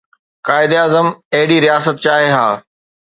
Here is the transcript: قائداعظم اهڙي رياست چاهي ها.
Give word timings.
قائداعظم 0.47 1.07
اهڙي 1.35 1.57
رياست 1.65 1.95
چاهي 2.05 2.29
ها. 2.35 2.47